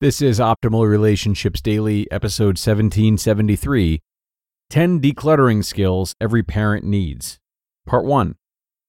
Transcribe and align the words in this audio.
This 0.00 0.22
is 0.22 0.40
Optimal 0.40 0.88
Relationships 0.88 1.60
Daily, 1.60 2.10
episode 2.10 2.56
1773 2.56 4.00
10 4.70 4.98
Decluttering 4.98 5.62
Skills 5.62 6.14
Every 6.18 6.42
Parent 6.42 6.86
Needs, 6.86 7.38
Part 7.84 8.06
1 8.06 8.34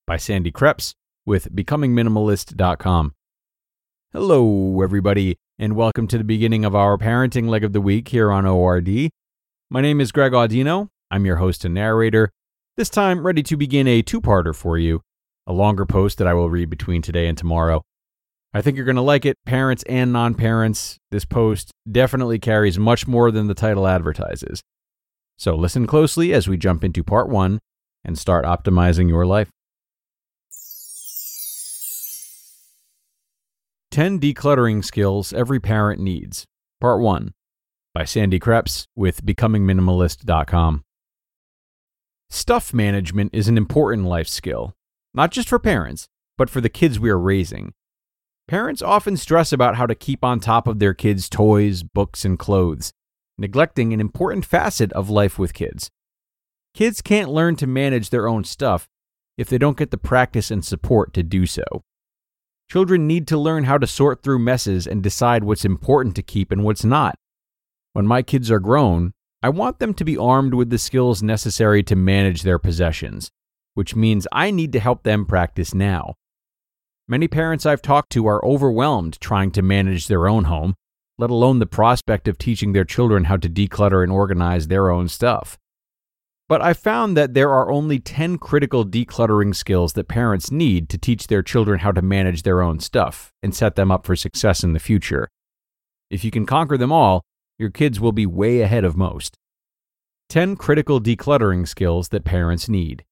by 0.07 0.15
Sandy 0.15 0.53
Kreps 0.53 0.93
with 1.25 1.53
BecomingMinimalist.com. 1.53 3.11
Hello, 4.13 4.81
everybody, 4.81 5.35
and 5.59 5.75
welcome 5.75 6.07
to 6.07 6.17
the 6.17 6.23
beginning 6.23 6.63
of 6.63 6.77
our 6.77 6.97
parenting 6.97 7.49
leg 7.49 7.65
of 7.65 7.73
the 7.73 7.81
week 7.81 8.07
here 8.07 8.31
on 8.31 8.45
ORD. 8.45 9.09
My 9.69 9.81
name 9.81 9.99
is 9.99 10.13
Greg 10.13 10.31
Audino. 10.31 10.87
I'm 11.11 11.25
your 11.25 11.35
host 11.35 11.65
and 11.65 11.73
narrator. 11.73 12.31
This 12.77 12.89
time, 12.89 13.25
ready 13.25 13.43
to 13.43 13.57
begin 13.57 13.85
a 13.85 14.01
two 14.01 14.21
parter 14.21 14.55
for 14.55 14.77
you, 14.77 15.01
a 15.45 15.51
longer 15.51 15.85
post 15.85 16.19
that 16.19 16.27
I 16.27 16.33
will 16.33 16.49
read 16.49 16.69
between 16.69 17.01
today 17.01 17.27
and 17.27 17.37
tomorrow. 17.37 17.83
I 18.53 18.61
think 18.61 18.75
you're 18.75 18.85
going 18.85 18.95
to 18.97 19.01
like 19.01 19.25
it, 19.25 19.37
parents 19.45 19.83
and 19.83 20.11
non 20.11 20.35
parents. 20.35 20.97
This 21.09 21.25
post 21.25 21.71
definitely 21.89 22.39
carries 22.39 22.77
much 22.77 23.07
more 23.07 23.31
than 23.31 23.47
the 23.47 23.53
title 23.53 23.87
advertises. 23.87 24.61
So 25.37 25.55
listen 25.55 25.87
closely 25.87 26.33
as 26.33 26.47
we 26.47 26.57
jump 26.57 26.83
into 26.83 27.03
part 27.03 27.29
one 27.29 27.59
and 28.03 28.17
start 28.17 28.45
optimizing 28.45 29.07
your 29.07 29.25
life. 29.25 29.49
10 33.91 34.19
Decluttering 34.19 34.83
Skills 34.83 35.33
Every 35.33 35.59
Parent 35.59 35.99
Needs, 35.99 36.45
Part 36.79 37.01
1 37.01 37.33
by 37.93 38.05
Sandy 38.05 38.39
Kreps 38.39 38.85
with 38.95 39.25
BecomingMinimalist.com. 39.25 40.83
Stuff 42.29 42.73
management 42.73 43.31
is 43.33 43.49
an 43.49 43.57
important 43.57 44.05
life 44.05 44.29
skill, 44.29 44.73
not 45.13 45.31
just 45.31 45.49
for 45.49 45.59
parents, 45.59 46.07
but 46.37 46.49
for 46.49 46.61
the 46.61 46.69
kids 46.69 47.01
we 47.01 47.09
are 47.09 47.19
raising. 47.19 47.73
Parents 48.51 48.81
often 48.81 49.15
stress 49.15 49.53
about 49.53 49.77
how 49.77 49.85
to 49.85 49.95
keep 49.95 50.25
on 50.25 50.41
top 50.41 50.67
of 50.67 50.79
their 50.79 50.93
kids' 50.93 51.29
toys, 51.29 51.83
books, 51.83 52.25
and 52.25 52.37
clothes, 52.37 52.91
neglecting 53.37 53.93
an 53.93 54.01
important 54.01 54.43
facet 54.43 54.91
of 54.91 55.09
life 55.09 55.39
with 55.39 55.53
kids. 55.53 55.89
Kids 56.73 57.01
can't 57.01 57.31
learn 57.31 57.55
to 57.55 57.65
manage 57.65 58.09
their 58.09 58.27
own 58.27 58.43
stuff 58.43 58.89
if 59.37 59.47
they 59.47 59.57
don't 59.57 59.77
get 59.77 59.89
the 59.89 59.97
practice 59.97 60.51
and 60.51 60.65
support 60.65 61.13
to 61.13 61.23
do 61.23 61.45
so. 61.45 61.63
Children 62.69 63.07
need 63.07 63.25
to 63.29 63.37
learn 63.37 63.63
how 63.63 63.77
to 63.77 63.87
sort 63.87 64.21
through 64.21 64.39
messes 64.39 64.85
and 64.85 65.01
decide 65.01 65.45
what's 65.45 65.63
important 65.63 66.17
to 66.17 66.21
keep 66.21 66.51
and 66.51 66.65
what's 66.65 66.83
not. 66.83 67.15
When 67.93 68.05
my 68.05 68.21
kids 68.21 68.51
are 68.51 68.59
grown, 68.59 69.13
I 69.41 69.47
want 69.47 69.79
them 69.79 69.93
to 69.93 70.03
be 70.03 70.17
armed 70.17 70.55
with 70.55 70.69
the 70.69 70.77
skills 70.77 71.23
necessary 71.23 71.83
to 71.83 71.95
manage 71.95 72.41
their 72.41 72.59
possessions, 72.59 73.31
which 73.75 73.95
means 73.95 74.27
I 74.29 74.51
need 74.51 74.73
to 74.73 74.81
help 74.81 75.03
them 75.03 75.25
practice 75.25 75.73
now. 75.73 76.15
Many 77.07 77.27
parents 77.27 77.65
I've 77.65 77.81
talked 77.81 78.11
to 78.11 78.27
are 78.27 78.43
overwhelmed 78.45 79.19
trying 79.19 79.51
to 79.51 79.61
manage 79.61 80.07
their 80.07 80.27
own 80.27 80.45
home, 80.45 80.75
let 81.17 81.29
alone 81.29 81.59
the 81.59 81.65
prospect 81.65 82.27
of 82.27 82.37
teaching 82.37 82.73
their 82.73 82.85
children 82.85 83.25
how 83.25 83.37
to 83.37 83.49
declutter 83.49 84.03
and 84.03 84.11
organize 84.11 84.67
their 84.67 84.89
own 84.89 85.07
stuff. 85.07 85.57
But 86.47 86.61
I 86.61 86.73
found 86.73 87.15
that 87.15 87.33
there 87.33 87.49
are 87.49 87.71
only 87.71 87.99
10 87.99 88.37
critical 88.37 88.85
decluttering 88.85 89.55
skills 89.55 89.93
that 89.93 90.07
parents 90.07 90.51
need 90.51 90.89
to 90.89 90.97
teach 90.97 91.27
their 91.27 91.41
children 91.41 91.79
how 91.79 91.91
to 91.91 92.01
manage 92.01 92.43
their 92.43 92.61
own 92.61 92.79
stuff 92.79 93.31
and 93.41 93.55
set 93.55 93.75
them 93.75 93.89
up 93.89 94.05
for 94.05 94.15
success 94.15 94.63
in 94.63 94.73
the 94.73 94.79
future. 94.79 95.29
If 96.09 96.25
you 96.25 96.31
can 96.31 96.45
conquer 96.45 96.77
them 96.77 96.91
all, 96.91 97.23
your 97.57 97.69
kids 97.69 97.99
will 97.99 98.11
be 98.11 98.25
way 98.25 98.61
ahead 98.61 98.83
of 98.83 98.97
most. 98.97 99.37
10 100.29 100.55
critical 100.55 100.99
decluttering 100.99 101.67
skills 101.67 102.09
that 102.09 102.25
parents 102.25 102.67
need. 102.67 103.05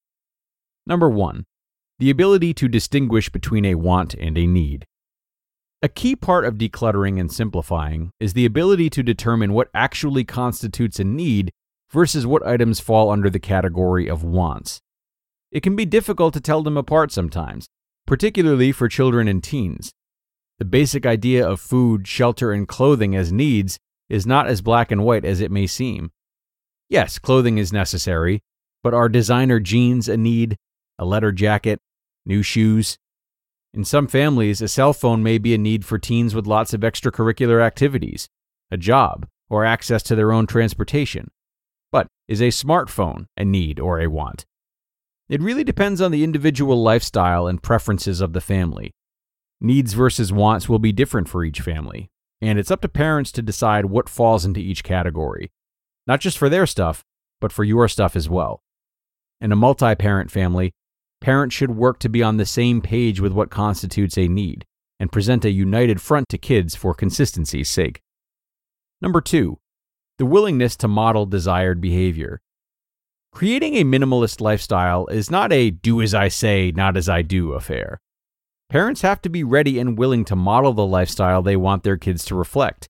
Number 0.86 1.10
1 1.10 1.46
the 2.00 2.10
ability 2.10 2.54
to 2.54 2.70
distinguish 2.70 3.30
between 3.30 3.66
a 3.66 3.76
want 3.76 4.14
and 4.14 4.38
a 4.38 4.48
need. 4.48 4.86
A 5.82 5.90
key 5.90 6.16
part 6.16 6.46
of 6.46 6.56
decluttering 6.56 7.20
and 7.20 7.32
simplifying 7.32 8.12
is 8.20 8.34
the 8.34 8.46
ability 8.46 8.90
to 8.92 9.04
determine 9.04 9.54
what 9.54 9.70
actually 9.74 10.24
constitutes 10.24 11.00
a 11.00 11.04
need 11.04 11.52
versus 11.92 12.26
what 12.26 12.46
items 12.46 12.80
fall 12.80 13.12
under 13.12 13.30
the 13.30 13.40
category 13.40 14.10
of 14.10 14.24
wants. 14.24 14.80
It 15.52 15.62
can 15.62 15.76
be 15.76 15.86
difficult 15.86 16.34
to 16.36 16.42
tell 16.42 16.64
them 16.64 16.78
apart 16.78 17.12
sometimes, 17.12 17.68
particularly 18.08 18.72
for 18.72 18.88
children 18.88 19.28
and 19.28 19.44
teens. 19.44 19.92
The 20.58 20.66
basic 20.66 21.06
idea 21.06 21.48
of 21.48 21.60
food, 21.60 22.08
shelter, 22.08 22.52
and 22.52 22.68
clothing 22.68 23.16
as 23.16 23.32
needs 23.32 23.78
is 24.10 24.26
not 24.26 24.48
as 24.48 24.62
black 24.62 24.92
and 24.92 25.04
white 25.04 25.26
as 25.26 25.42
it 25.42 25.52
may 25.52 25.68
seem. 25.68 26.12
Yes, 26.90 27.20
clothing 27.20 27.58
is 27.58 27.74
necessary, 27.74 28.42
but 28.84 28.94
are 28.94 29.10
designer 29.10 29.60
jeans 29.60 30.08
a 30.08 30.18
need, 30.18 30.56
a 30.98 31.06
leather 31.06 31.32
jacket, 31.32 31.80
new 32.30 32.42
shoes. 32.42 32.98
In 33.74 33.84
some 33.84 34.08
families, 34.08 34.62
a 34.62 34.70
cell 34.70 34.94
phone 34.94 35.22
may 35.22 35.38
be 35.38 35.54
a 35.54 35.58
need 35.58 35.84
for 35.84 36.00
teens 36.00 36.34
with 36.34 36.48
lots 36.48 36.74
of 36.74 36.82
extracurricular 36.82 37.62
activities, 37.62 38.30
a 38.72 38.78
job, 38.78 39.28
or 39.50 39.66
access 39.66 40.02
to 40.04 40.16
their 40.16 40.32
own 40.32 40.48
transportation. 40.48 41.30
But 41.92 42.08
is 42.28 42.42
a 42.42 42.50
smartphone 42.50 43.26
a 43.36 43.44
need 43.44 43.80
or 43.80 44.00
a 44.00 44.08
want? 44.08 44.46
It 45.28 45.42
really 45.42 45.64
depends 45.64 46.02
on 46.02 46.12
the 46.12 46.24
individual 46.24 46.82
lifestyle 46.82 47.48
and 47.48 47.62
preferences 47.62 48.22
of 48.22 48.34
the 48.34 48.42
family. 48.42 48.92
Needs 49.62 49.94
versus 49.94 50.32
wants 50.32 50.70
will 50.70 50.80
be 50.80 50.92
different 50.92 51.28
for 51.28 51.44
each 51.44 51.62
family, 51.62 52.10
and 52.42 52.58
it's 52.58 52.72
up 52.72 52.82
to 52.82 52.88
parents 52.88 53.32
to 53.34 53.42
decide 53.42 53.86
what 53.86 54.08
falls 54.08 54.46
into 54.46 54.60
each 54.60 54.84
category, 54.84 55.52
not 56.08 56.22
just 56.22 56.38
for 56.38 56.50
their 56.50 56.66
stuff, 56.66 57.04
but 57.42 57.52
for 57.52 57.64
your 57.64 57.88
stuff 57.88 58.16
as 58.16 58.30
well. 58.30 58.62
In 59.42 59.52
a 59.52 59.56
multi 59.56 59.94
parent 59.96 60.32
family, 60.32 60.72
Parents 61.22 61.54
should 61.54 61.72
work 61.72 62.00
to 62.00 62.10
be 62.10 62.24
on 62.24 62.38
the 62.38 62.46
same 62.46 62.82
page 62.82 63.20
with 63.20 63.34
what 63.34 63.50
constitutes 63.50 64.18
a 64.18 64.28
need 64.28 64.66
and 65.00 65.12
present 65.12 65.46
a 65.46 65.52
united 65.52 66.02
front 66.02 66.30
to 66.30 66.38
kids 66.38 66.76
for 66.76 66.94
consistency's 66.94 67.70
sake. 67.70 68.02
Number 69.02 69.22
two, 69.22 69.60
the 70.18 70.26
willingness 70.26 70.76
to 70.78 70.88
model 70.88 71.26
desired 71.26 71.80
behavior. 71.80 72.42
Creating 73.32 73.76
a 73.76 73.84
minimalist 73.84 74.42
lifestyle 74.42 75.08
is 75.08 75.30
not 75.30 75.54
a 75.54 75.72
do 75.72 76.02
as 76.02 76.14
I 76.14 76.28
say, 76.30 76.72
not 76.72 76.98
as 76.98 77.08
I 77.08 77.22
do 77.22 77.54
affair. 77.54 78.00
Parents 78.70 79.02
have 79.02 79.22
to 79.22 79.30
be 79.30 79.44
ready 79.44 79.80
and 79.80 79.98
willing 79.98 80.26
to 80.26 80.36
model 80.36 80.74
the 80.74 80.86
lifestyle 80.86 81.42
they 81.42 81.56
want 81.56 81.84
their 81.84 81.98
kids 81.98 82.26
to 82.26 82.36
reflect. 82.36 82.88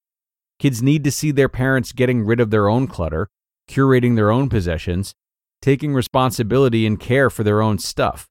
Kids 0.60 0.82
need 0.82 1.04
to 1.04 1.12
see 1.12 1.32
their 1.32 1.50
parents 1.50 1.92
getting 1.92 2.26
rid 2.26 2.40
of 2.40 2.52
their 2.52 2.68
own 2.68 2.88
clutter, 2.88 3.28
curating 3.70 4.16
their 4.16 4.32
own 4.32 4.50
possessions, 4.50 5.14
taking 5.62 5.94
responsibility 5.94 6.86
and 6.86 7.00
care 7.00 7.30
for 7.30 7.44
their 7.44 7.62
own 7.62 7.78
stuff, 7.78 8.28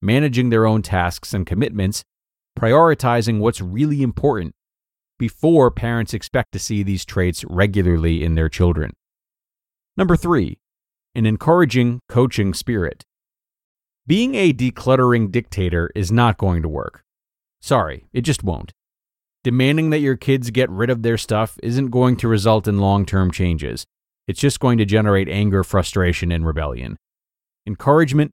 managing 0.00 0.50
their 0.50 0.66
own 0.66 0.82
tasks 0.82 1.34
and 1.34 1.46
commitments, 1.46 2.04
prioritizing 2.58 3.38
what's 3.38 3.60
really 3.60 4.02
important 4.02 4.54
before 5.18 5.70
parents 5.70 6.14
expect 6.14 6.52
to 6.52 6.58
see 6.58 6.82
these 6.82 7.04
traits 7.04 7.44
regularly 7.44 8.24
in 8.24 8.34
their 8.34 8.48
children. 8.48 8.92
Number 9.96 10.16
three, 10.16 10.58
an 11.14 11.26
encouraging, 11.26 12.00
coaching 12.08 12.54
spirit. 12.54 13.04
Being 14.06 14.34
a 14.34 14.52
decluttering 14.52 15.30
dictator 15.30 15.90
is 15.94 16.10
not 16.10 16.38
going 16.38 16.62
to 16.62 16.68
work. 16.68 17.04
Sorry, 17.60 18.06
it 18.12 18.22
just 18.22 18.42
won't. 18.42 18.72
Demanding 19.44 19.90
that 19.90 20.00
your 20.00 20.16
kids 20.16 20.50
get 20.50 20.70
rid 20.70 20.90
of 20.90 21.02
their 21.02 21.18
stuff 21.18 21.58
isn't 21.62 21.90
going 21.90 22.16
to 22.16 22.28
result 22.28 22.66
in 22.66 22.78
long 22.78 23.04
term 23.04 23.30
changes. 23.30 23.86
It's 24.30 24.38
just 24.38 24.60
going 24.60 24.78
to 24.78 24.84
generate 24.84 25.28
anger, 25.28 25.64
frustration, 25.64 26.30
and 26.30 26.46
rebellion. 26.46 26.96
Encouragement, 27.66 28.30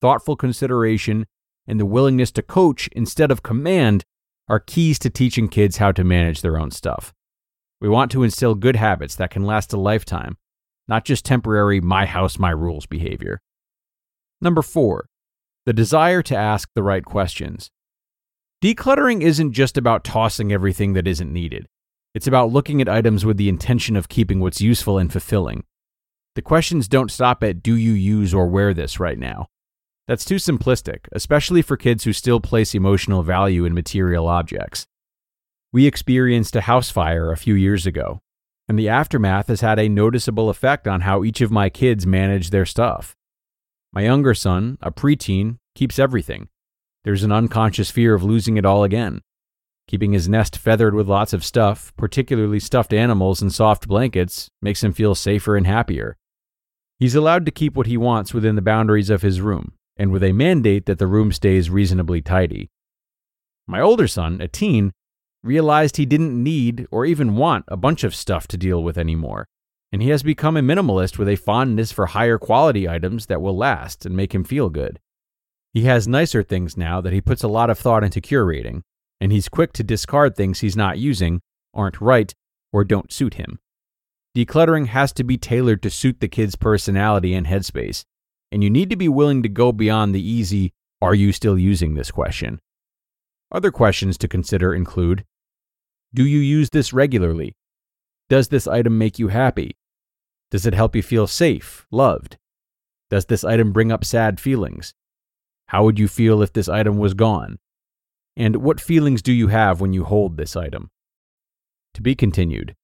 thoughtful 0.00 0.36
consideration, 0.36 1.26
and 1.66 1.80
the 1.80 1.84
willingness 1.84 2.30
to 2.30 2.42
coach 2.42 2.88
instead 2.92 3.32
of 3.32 3.42
command 3.42 4.04
are 4.48 4.60
keys 4.60 4.96
to 5.00 5.10
teaching 5.10 5.48
kids 5.48 5.78
how 5.78 5.90
to 5.90 6.04
manage 6.04 6.42
their 6.42 6.56
own 6.56 6.70
stuff. 6.70 7.12
We 7.80 7.88
want 7.88 8.12
to 8.12 8.22
instill 8.22 8.54
good 8.54 8.76
habits 8.76 9.16
that 9.16 9.32
can 9.32 9.42
last 9.42 9.72
a 9.72 9.76
lifetime, 9.76 10.36
not 10.86 11.04
just 11.04 11.24
temporary 11.24 11.80
my 11.80 12.06
house, 12.06 12.38
my 12.38 12.50
rules 12.50 12.86
behavior. 12.86 13.40
Number 14.40 14.62
four, 14.62 15.06
the 15.66 15.72
desire 15.72 16.22
to 16.22 16.36
ask 16.36 16.68
the 16.76 16.84
right 16.84 17.04
questions. 17.04 17.72
Decluttering 18.62 19.20
isn't 19.20 19.50
just 19.50 19.76
about 19.76 20.04
tossing 20.04 20.52
everything 20.52 20.92
that 20.92 21.08
isn't 21.08 21.32
needed. 21.32 21.66
It's 22.12 22.26
about 22.26 22.50
looking 22.50 22.80
at 22.80 22.88
items 22.88 23.24
with 23.24 23.36
the 23.36 23.48
intention 23.48 23.94
of 23.94 24.08
keeping 24.08 24.40
what's 24.40 24.60
useful 24.60 24.98
and 24.98 25.12
fulfilling. 25.12 25.62
The 26.34 26.42
questions 26.42 26.88
don't 26.88 27.10
stop 27.10 27.44
at 27.44 27.62
do 27.62 27.74
you 27.74 27.92
use 27.92 28.34
or 28.34 28.48
wear 28.48 28.74
this 28.74 28.98
right 28.98 29.18
now? 29.18 29.46
That's 30.08 30.24
too 30.24 30.36
simplistic, 30.36 31.06
especially 31.12 31.62
for 31.62 31.76
kids 31.76 32.02
who 32.02 32.12
still 32.12 32.40
place 32.40 32.74
emotional 32.74 33.22
value 33.22 33.64
in 33.64 33.74
material 33.74 34.26
objects. 34.26 34.86
We 35.72 35.86
experienced 35.86 36.56
a 36.56 36.62
house 36.62 36.90
fire 36.90 37.30
a 37.30 37.36
few 37.36 37.54
years 37.54 37.86
ago, 37.86 38.20
and 38.68 38.76
the 38.76 38.88
aftermath 38.88 39.46
has 39.46 39.60
had 39.60 39.78
a 39.78 39.88
noticeable 39.88 40.50
effect 40.50 40.88
on 40.88 41.02
how 41.02 41.22
each 41.22 41.40
of 41.40 41.52
my 41.52 41.70
kids 41.70 42.08
manage 42.08 42.50
their 42.50 42.66
stuff. 42.66 43.14
My 43.92 44.02
younger 44.02 44.34
son, 44.34 44.78
a 44.82 44.90
preteen, 44.90 45.58
keeps 45.76 45.98
everything. 45.98 46.48
There's 47.04 47.22
an 47.22 47.30
unconscious 47.30 47.92
fear 47.92 48.14
of 48.14 48.24
losing 48.24 48.56
it 48.56 48.66
all 48.66 48.82
again. 48.82 49.22
Keeping 49.90 50.12
his 50.12 50.28
nest 50.28 50.56
feathered 50.56 50.94
with 50.94 51.08
lots 51.08 51.32
of 51.32 51.44
stuff, 51.44 51.92
particularly 51.96 52.60
stuffed 52.60 52.92
animals 52.92 53.42
and 53.42 53.52
soft 53.52 53.88
blankets, 53.88 54.48
makes 54.62 54.84
him 54.84 54.92
feel 54.92 55.16
safer 55.16 55.56
and 55.56 55.66
happier. 55.66 56.16
He's 57.00 57.16
allowed 57.16 57.44
to 57.46 57.50
keep 57.50 57.74
what 57.74 57.88
he 57.88 57.96
wants 57.96 58.32
within 58.32 58.54
the 58.54 58.62
boundaries 58.62 59.10
of 59.10 59.22
his 59.22 59.40
room, 59.40 59.72
and 59.96 60.12
with 60.12 60.22
a 60.22 60.30
mandate 60.30 60.86
that 60.86 61.00
the 61.00 61.08
room 61.08 61.32
stays 61.32 61.70
reasonably 61.70 62.22
tidy. 62.22 62.70
My 63.66 63.80
older 63.80 64.06
son, 64.06 64.40
a 64.40 64.46
teen, 64.46 64.92
realized 65.42 65.96
he 65.96 66.06
didn't 66.06 66.40
need 66.40 66.86
or 66.92 67.04
even 67.04 67.34
want 67.34 67.64
a 67.66 67.76
bunch 67.76 68.04
of 68.04 68.14
stuff 68.14 68.46
to 68.46 68.56
deal 68.56 68.84
with 68.84 68.96
anymore, 68.96 69.48
and 69.90 70.00
he 70.00 70.10
has 70.10 70.22
become 70.22 70.56
a 70.56 70.62
minimalist 70.62 71.18
with 71.18 71.28
a 71.28 71.34
fondness 71.34 71.90
for 71.90 72.06
higher 72.06 72.38
quality 72.38 72.88
items 72.88 73.26
that 73.26 73.42
will 73.42 73.56
last 73.56 74.06
and 74.06 74.16
make 74.16 74.32
him 74.32 74.44
feel 74.44 74.70
good. 74.70 75.00
He 75.74 75.82
has 75.86 76.06
nicer 76.06 76.44
things 76.44 76.76
now 76.76 77.00
that 77.00 77.12
he 77.12 77.20
puts 77.20 77.42
a 77.42 77.48
lot 77.48 77.70
of 77.70 77.78
thought 77.80 78.04
into 78.04 78.20
curating, 78.20 78.82
and 79.20 79.32
he's 79.32 79.48
quick 79.48 79.72
to 79.74 79.82
discard 79.82 80.34
things 80.34 80.60
he's 80.60 80.76
not 80.76 80.98
using, 80.98 81.40
aren't 81.74 82.00
right, 82.00 82.34
or 82.72 82.84
don't 82.84 83.12
suit 83.12 83.34
him. 83.34 83.58
Decluttering 84.36 84.86
has 84.86 85.12
to 85.14 85.24
be 85.24 85.36
tailored 85.36 85.82
to 85.82 85.90
suit 85.90 86.20
the 86.20 86.28
kid's 86.28 86.56
personality 86.56 87.34
and 87.34 87.46
headspace, 87.46 88.04
and 88.52 88.62
you 88.64 88.70
need 88.70 88.90
to 88.90 88.96
be 88.96 89.08
willing 89.08 89.42
to 89.42 89.48
go 89.48 89.72
beyond 89.72 90.14
the 90.14 90.22
easy, 90.22 90.72
are 91.02 91.14
you 91.14 91.32
still 91.32 91.58
using 91.58 91.94
this 91.94 92.10
question? 92.10 92.60
Other 93.52 93.70
questions 93.70 94.16
to 94.18 94.28
consider 94.28 94.72
include 94.72 95.24
Do 96.14 96.24
you 96.24 96.38
use 96.38 96.70
this 96.70 96.92
regularly? 96.92 97.56
Does 98.28 98.48
this 98.48 98.68
item 98.68 98.96
make 98.96 99.18
you 99.18 99.28
happy? 99.28 99.76
Does 100.50 100.66
it 100.66 100.74
help 100.74 100.94
you 100.94 101.02
feel 101.02 101.26
safe, 101.26 101.86
loved? 101.90 102.36
Does 103.08 103.26
this 103.26 103.42
item 103.42 103.72
bring 103.72 103.90
up 103.90 104.04
sad 104.04 104.38
feelings? 104.38 104.94
How 105.66 105.82
would 105.84 105.98
you 105.98 106.06
feel 106.06 106.42
if 106.42 106.52
this 106.52 106.68
item 106.68 106.98
was 106.98 107.14
gone? 107.14 107.58
And 108.40 108.56
what 108.56 108.80
feelings 108.80 109.20
do 109.20 109.34
you 109.34 109.48
have 109.48 109.82
when 109.82 109.92
you 109.92 110.02
hold 110.02 110.38
this 110.38 110.56
item? 110.56 110.88
To 111.92 112.00
be 112.00 112.14
continued. 112.14 112.74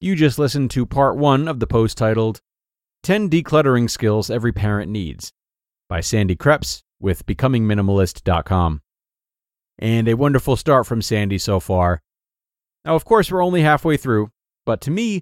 You 0.00 0.16
just 0.16 0.36
listened 0.36 0.72
to 0.72 0.84
part 0.84 1.16
one 1.16 1.46
of 1.46 1.60
the 1.60 1.68
post 1.68 1.96
titled 1.96 2.40
10 3.04 3.30
Decluttering 3.30 3.88
Skills 3.88 4.30
Every 4.30 4.50
Parent 4.50 4.90
Needs 4.90 5.32
by 5.88 6.00
Sandy 6.00 6.34
Kreps 6.34 6.82
with 6.98 7.24
BecomingMinimalist.com. 7.24 8.82
And 9.78 10.08
a 10.08 10.14
wonderful 10.14 10.56
start 10.56 10.88
from 10.88 11.02
Sandy 11.02 11.38
so 11.38 11.60
far. 11.60 12.02
Now, 12.84 12.96
of 12.96 13.04
course, 13.04 13.30
we're 13.30 13.44
only 13.44 13.62
halfway 13.62 13.96
through, 13.96 14.32
but 14.66 14.80
to 14.80 14.90
me, 14.90 15.20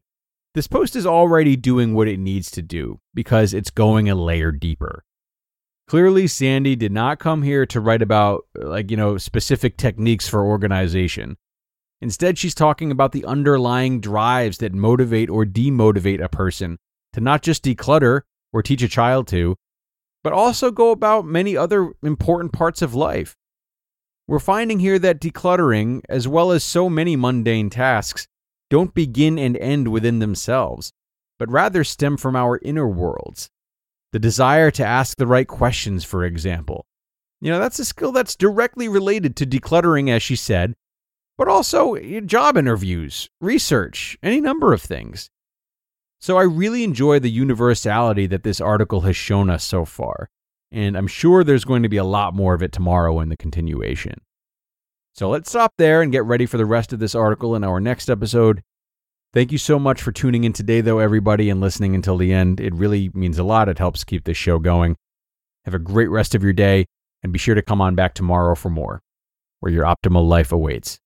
this 0.55 0.67
post 0.67 0.97
is 0.97 1.05
already 1.05 1.57
doing 1.57 1.93
what 1.93 2.09
it 2.09 2.19
needs 2.19 2.51
to 2.53 2.63
do 2.63 3.01
because 3.13 3.53
it's 3.53 3.69
going 3.69 4.09
a 4.09 4.15
layer 4.15 4.51
deeper. 4.51 5.05
Clearly, 5.91 6.29
Sandy 6.29 6.77
did 6.77 6.93
not 6.93 7.19
come 7.19 7.43
here 7.43 7.67
to 7.67 7.81
write 7.81 8.01
about, 8.01 8.47
like, 8.55 8.93
you 8.93 8.97
know, 8.97 9.19
specific 9.19 9.77
techniques 9.77 10.29
for 10.29 10.45
organization. 10.45 11.37
Instead, 12.01 12.39
she's 12.39 12.55
talking 12.55 12.93
about 12.93 13.11
the 13.11 13.25
underlying 13.25 14.01
drives 14.01 14.59
that 14.59 14.73
motivate 14.73 15.29
or 15.29 15.45
demotivate 15.45 16.23
a 16.23 16.29
person 16.29 16.79
to 17.13 17.21
not 17.21 17.43
just 17.43 17.65
declutter 17.65 18.21
or 18.53 18.63
teach 18.63 18.85
a 18.85 18.89
child 18.89 19.27
to, 19.27 19.57
but 20.23 20.33
also 20.33 20.71
go 20.71 20.93
about 20.93 21.27
many 21.27 21.57
other 21.57 21.93
important 22.05 22.53
parts 22.53 22.83
of 22.83 22.95
life. 22.95 23.35
We're 24.29 24.39
finding 24.39 24.79
here 24.79 25.01
that 25.01 25.21
decluttering, 25.21 26.03
as 26.09 26.29
well 26.29 26.53
as 26.53 26.63
so 26.63 26.89
many 26.89 27.17
mundane 27.17 27.69
tasks, 27.69 28.29
don't 28.71 28.95
begin 28.95 29.41
and 29.41 29.57
end 29.57 29.89
within 29.89 30.21
themselves, 30.21 30.93
but 31.37 31.51
rather 31.51 31.83
stem 31.83 32.17
from 32.17 32.37
our 32.37 32.61
inner 32.63 32.87
worlds. 32.87 33.51
The 34.13 34.19
desire 34.19 34.71
to 34.73 34.85
ask 34.85 35.17
the 35.17 35.27
right 35.27 35.47
questions, 35.47 36.05
for 36.05 36.25
example. 36.25 36.87
You 37.41 37.51
know, 37.51 37.59
that's 37.59 37.79
a 37.79 37.85
skill 37.85 38.13
that's 38.13 38.37
directly 38.37 38.89
related 38.89 39.37
to 39.37 39.47
decluttering, 39.47 40.11
as 40.11 40.23
she 40.23 40.37
said, 40.37 40.75
but 41.39 41.49
also 41.49 41.95
eh, 41.95 42.21
job 42.21 42.57
interviews, 42.57 43.29
research, 43.41 44.19
any 44.23 44.41
number 44.41 44.73
of 44.73 44.83
things. 44.83 45.31
So 46.21 46.37
I 46.37 46.43
really 46.43 46.85
enjoy 46.85 47.19
the 47.19 47.31
universality 47.31 48.27
that 48.27 48.43
this 48.43 48.61
article 48.61 49.03
has 49.03 49.17
shown 49.17 49.49
us 49.49 49.65
so 49.65 49.87
far, 49.87 50.29
and 50.71 50.97
I'm 50.97 51.07
sure 51.07 51.43
there's 51.43 51.65
going 51.65 51.83
to 51.83 51.89
be 51.89 51.97
a 51.97 52.05
lot 52.05 52.35
more 52.35 52.53
of 52.53 52.63
it 52.63 52.73
tomorrow 52.73 53.21
in 53.21 53.31
the 53.31 53.39
continuation. 53.39 54.21
So 55.15 55.31
let's 55.31 55.49
stop 55.49 55.73
there 55.79 56.03
and 56.03 56.13
get 56.13 56.25
ready 56.25 56.45
for 56.45 56.59
the 56.59 56.67
rest 56.67 56.93
of 56.93 56.99
this 56.99 57.15
article 57.15 57.57
in 57.57 57.65
our 57.65 57.81
next 57.81 58.11
episode. 58.11 58.63
Thank 59.33 59.53
you 59.53 59.59
so 59.59 59.79
much 59.79 60.03
for 60.03 60.11
tuning 60.11 60.43
in 60.43 60.53
today, 60.53 60.81
though, 60.81 60.99
everybody, 60.99 61.51
and 61.51 61.61
listening 61.61 61.95
until 61.95 62.17
the 62.17 62.33
end. 62.33 62.59
It 62.59 62.75
really 62.75 63.13
means 63.15 63.39
a 63.39 63.45
lot. 63.45 63.69
It 63.69 63.79
helps 63.79 64.03
keep 64.03 64.25
this 64.25 64.37
show 64.37 64.59
going. 64.59 64.97
Have 65.65 65.75
a 65.75 65.79
great 65.79 66.11
rest 66.11 66.35
of 66.35 66.43
your 66.43 66.53
day, 66.53 66.87
and 67.23 67.33
be 67.33 67.39
sure 67.39 67.55
to 67.55 67.63
come 67.63 67.81
on 67.81 67.95
back 67.95 68.15
tomorrow 68.15 68.57
for 68.57 68.71
more, 68.71 69.01
where 69.61 69.71
your 69.71 69.85
optimal 69.85 70.27
life 70.27 70.51
awaits. 70.51 70.99